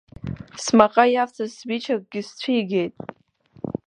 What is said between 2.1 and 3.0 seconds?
сцәигеит.